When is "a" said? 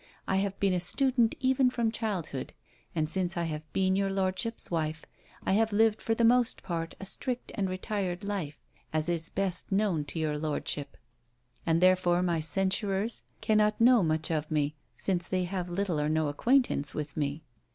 0.73-0.79, 6.99-7.05